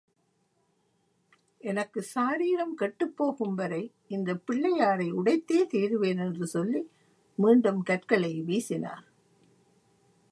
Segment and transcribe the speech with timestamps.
[1.61, 3.93] எனக்குச் சாரீரம் கெட்டுப் போகும் வரை
[4.07, 6.81] இந்தப் பிள்ளையாரை உடைத்தே தீருவேன் என்று சொல்லி
[7.35, 9.05] மீண்டும் கற்களை வீசினார்.